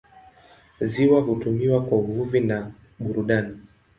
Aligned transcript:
Ziwa 0.89 1.19
hutumiwa 1.21 1.83
kwa 1.85 1.97
uvuvi 1.97 2.39
na 2.39 2.71
burudani. 2.99 3.57